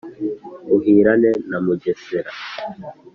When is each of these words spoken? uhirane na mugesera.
uhirane 0.75 1.29
na 1.49 1.57
mugesera. 1.65 2.29